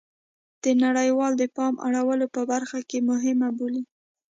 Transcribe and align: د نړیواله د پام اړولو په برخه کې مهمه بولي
د 0.63 0.65
نړیواله 0.83 1.35
د 1.41 1.43
پام 1.55 1.73
اړولو 1.87 2.25
په 2.35 2.41
برخه 2.51 2.79
کې 2.89 3.05
مهمه 3.09 3.49
بولي 3.57 3.83